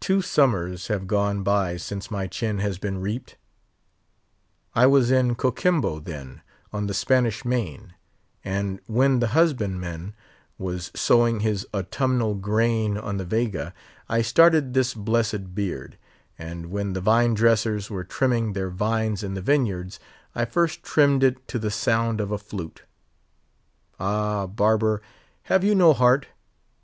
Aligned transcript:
"Two 0.00 0.20
summers 0.20 0.88
have 0.88 1.06
gone 1.06 1.42
by 1.42 1.78
since 1.78 2.10
my 2.10 2.26
chin 2.26 2.58
has 2.58 2.76
been 2.76 3.00
reaped. 3.00 3.38
I 4.74 4.84
was 4.84 5.10
in 5.10 5.34
Coquimbo 5.34 5.98
then, 5.98 6.42
on 6.74 6.88
the 6.88 6.92
Spanish 6.92 7.42
Main; 7.42 7.94
and 8.44 8.80
when 8.86 9.18
the 9.20 9.28
husband 9.28 9.80
man 9.80 10.12
was 10.58 10.90
sowing 10.94 11.40
his 11.40 11.66
Autumnal 11.72 12.34
grain 12.34 12.98
on 12.98 13.16
the 13.16 13.24
Vega, 13.24 13.72
I 14.10 14.20
started 14.20 14.74
this 14.74 14.92
blessed 14.92 15.54
beard; 15.54 15.96
and 16.38 16.66
when 16.66 16.92
the 16.92 17.00
vine 17.00 17.32
dressers 17.32 17.88
were 17.88 18.04
trimming 18.04 18.52
their 18.52 18.68
vines 18.68 19.22
in 19.22 19.32
the 19.32 19.40
vineyards, 19.40 19.98
I 20.34 20.44
first 20.44 20.82
trimmed 20.82 21.24
it 21.24 21.48
to 21.48 21.58
the 21.58 21.70
sound 21.70 22.20
of 22.20 22.30
a 22.30 22.36
flute. 22.36 22.82
Ah! 23.98 24.46
barber, 24.46 25.00
have 25.44 25.64
you 25.64 25.74
no 25.74 25.94
heart? 25.94 26.26